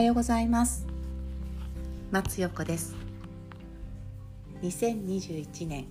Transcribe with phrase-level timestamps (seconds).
[0.00, 0.86] はようございます。
[2.10, 2.96] 松代子です。
[4.62, 5.84] 2021年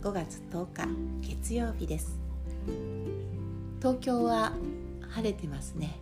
[0.00, 0.72] 5月10
[1.20, 2.18] 日月曜日です。
[3.80, 4.54] 東京は
[5.10, 5.98] 晴れてますね。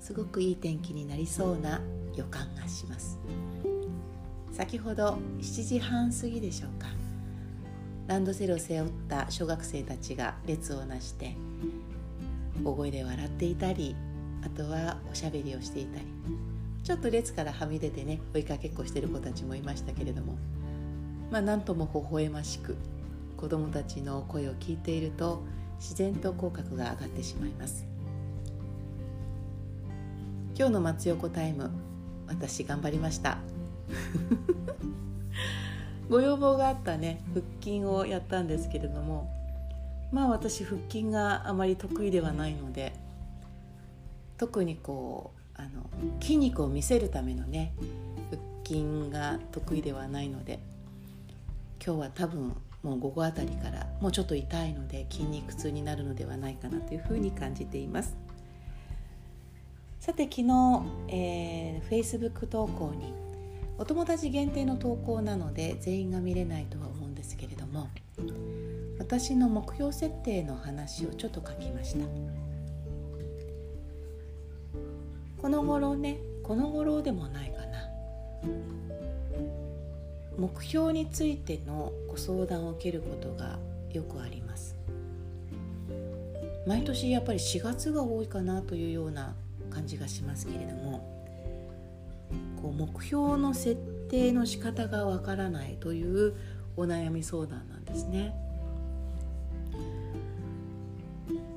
[0.00, 1.80] すごくいい天気になりそうな
[2.16, 3.20] 予感がします。
[4.50, 6.88] 先ほど7時半過ぎでしょうか。
[8.08, 11.36] ランドセルを背負った小学生たちが列をなして
[12.64, 13.94] 大声で笑っていたり
[14.44, 16.06] あとはおしゃべりをしていたり
[16.82, 20.36] ちょっと列からはみ出てね追いかけっこしてる子たちもいましたけれども
[21.30, 22.76] まあなんとも微笑ましく
[23.36, 25.42] 子どもたちの声を聞いていると
[25.78, 27.84] 自然と口角が上がってしまいます。
[30.56, 31.70] 今日の松横タイム
[32.28, 33.38] 私頑張りました。
[36.08, 39.28] ご要望があったね腹筋をやったんですけれども
[40.12, 42.92] まあ私腹筋があまり得意ではないので
[44.36, 47.74] 特にこうあの筋肉を見せるためのね
[48.30, 50.60] 腹筋が得意ではないので
[51.84, 58.16] 今日は多分もう午後あたりからもうちょっと痛いので筋肉痛になるのではないかなというふうに感じています。
[60.00, 63.14] さて昨日、えー、Facebook 投稿に
[63.78, 67.88] お友達限定の投稿なので全員が見れないとは思うんですけれども
[68.98, 72.51] 私の目標設定の話をちょっと書きました。
[75.42, 77.90] この頃ねこの頃でもないかな。
[80.38, 83.58] 目標についてのご相談を受けることが
[83.92, 84.76] よくあります。
[86.66, 89.34] 毎年やっぱり4月が多いかなというような
[89.68, 91.12] 感じがしますけれども
[92.60, 93.74] こう目標の設
[94.08, 96.34] 定の仕方がわからないという
[96.76, 98.32] お悩み相談なんですね。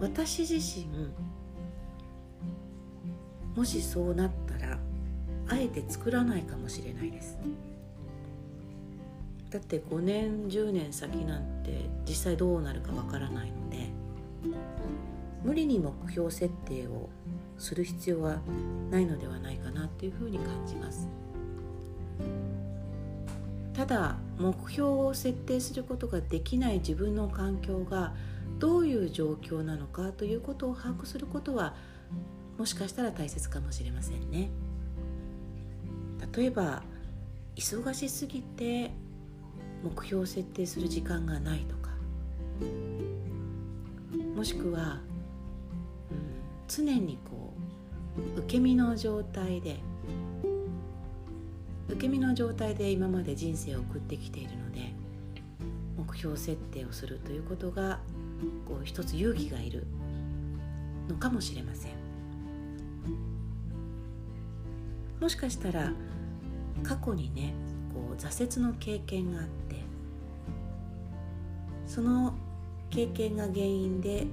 [0.00, 0.86] 私自身
[3.56, 4.78] もしそうなったら
[5.48, 7.38] あえて作らないかもしれないです。
[9.50, 13.86] だって5年10年先なんて実際どうなるかわからないので
[15.44, 17.08] 無理に目標設定を
[17.56, 18.40] する必要は
[18.90, 21.08] ないのではないかなというふうに感じます。
[23.72, 28.14] ただ目標を設定することができない自分の環境が
[28.58, 31.74] どういう状況なのかということを把握することは
[32.58, 34.50] もしかしたら大切かもしれませんね。
[36.34, 36.82] 例えば
[37.54, 38.90] 忙しすぎて
[39.82, 41.90] 目標を設定する時間がないとか。
[44.34, 45.00] もしくは、
[46.10, 46.18] うん、
[46.68, 47.54] 常にこ
[48.36, 49.76] う受け身の状態で
[51.88, 54.94] 受け身の状態で今まで人生を送ってきているので
[55.96, 58.00] 目標設定をするということが
[58.66, 59.86] こう一つ勇気がいる
[61.08, 62.05] のかもしれません。
[65.20, 65.92] もしかしたら
[66.82, 67.54] 過去にね
[67.94, 69.76] こう挫折の経験があって
[71.86, 72.34] その
[72.90, 74.26] 経験が原因で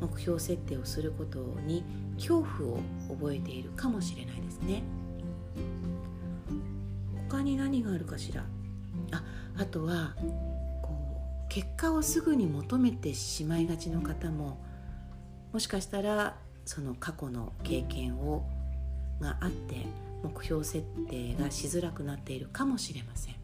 [0.00, 1.84] 目標設定をすることに
[2.16, 4.82] 恐怖を覚えているかもしれないですね。
[7.28, 8.44] 他に何があるかしら？
[9.10, 9.24] あ
[9.58, 10.14] あとは
[10.82, 10.90] こ
[11.46, 14.58] う結果をすぐに求めてしまいがちの方も
[15.52, 18.44] もしかしたらその過去の経験を
[19.20, 19.86] があって
[20.22, 23.34] 目標設定がしづらくなっているかもしれません。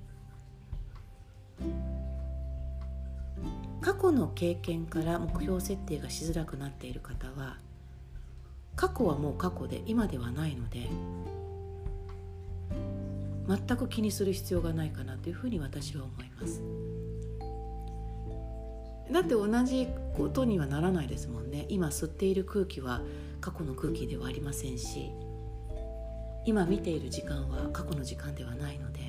[3.81, 7.57] 過去の経験から目標設定がしづらくなっている方は
[8.77, 10.89] 過去はもう過去で今ではないので
[13.49, 16.63] 全く気にする必要がないかなというふうに私は思います。
[19.11, 21.67] だって同じことにはならないですもんね。
[21.69, 23.03] 今吸っている空気は
[23.41, 25.11] 過去の空気ではありませんし
[26.45, 29.01] 今見ている時間は過去の時間ではないので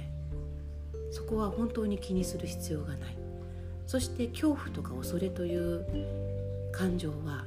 [1.11, 3.21] そこは本当に気にする必要がない。
[3.91, 5.85] そして恐怖とか恐れという
[6.71, 7.43] 感情は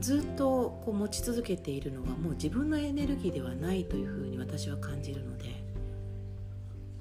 [0.00, 5.62] ずっとこう持ち続けているのはもう自分のエネルギーではないというふうに私は感じるので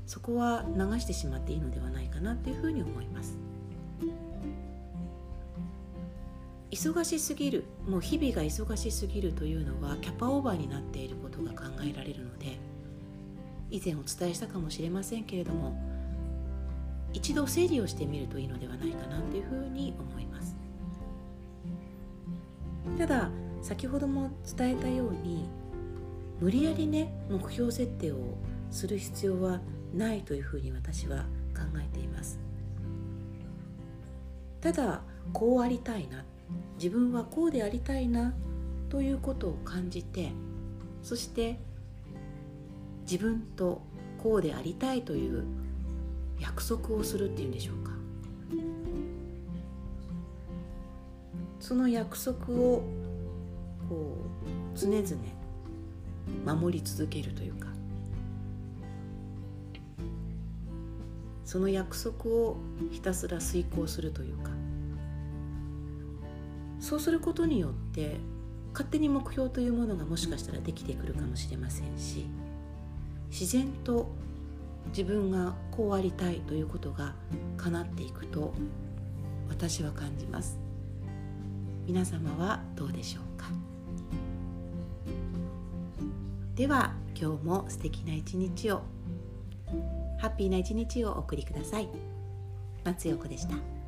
[0.05, 3.37] そこは流してしまっていいのではないかなというふうに思います。
[6.71, 12.59] 忙しすぎるもう日々が忙しすぎるというのはキャパオーバーになっていることが考えられるので
[13.71, 15.75] 以前お伝えしたかもしれませんけれども
[17.11, 20.55] 一度整理をしてみるといいのではないかなというふうに思います。
[22.97, 23.29] ただ
[23.61, 25.45] 先ほども伝えたように
[26.39, 28.37] 無理やりね目標設定を
[28.71, 29.59] する必要は
[29.93, 31.23] ないというふうに私は
[31.55, 32.39] 考えています。
[34.61, 35.01] ただ
[35.33, 36.23] こうありたいな。
[36.75, 38.33] 自分はこうでありたいな
[38.89, 40.31] ということを感じて
[41.03, 41.59] そして
[43.09, 43.81] 自分と
[44.21, 45.43] こうでありたいという
[46.39, 47.91] 約束をするっていうんでしょうか。
[51.59, 52.83] その約束を
[53.89, 54.17] こ
[54.75, 55.03] う常々
[56.45, 57.67] 守り続けるというか。
[61.45, 62.57] その約束を
[62.91, 64.51] ひたすら遂行するというか。
[66.89, 68.17] そうすることによって
[68.73, 72.25] 勝手に目標というものがもしかしたらできてくるかもしれませんし
[73.29, 74.09] 自然と
[74.87, 77.13] 自分がこうありたいということが
[77.57, 78.55] 叶っていくと
[79.49, 80.57] 私は感じます。
[81.85, 83.49] 皆様はどうでしょうか？
[86.55, 88.81] では今日も素敵な一日を
[90.17, 91.89] ハッピーな一日をお送りください。
[92.83, 93.78] 松陽子でした。